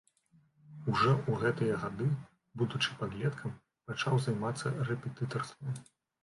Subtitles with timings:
[0.91, 2.07] Ужо ў гэтыя гады,
[2.61, 3.53] будучы падлеткам,
[3.91, 5.79] пачаў займацца рэпетытарствам.